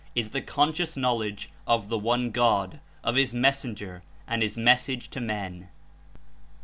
[0.15, 5.11] Is the conscious knowledge of the One God, of His Mes senger and His Message
[5.11, 5.69] to men.